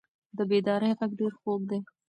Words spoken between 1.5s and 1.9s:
دی.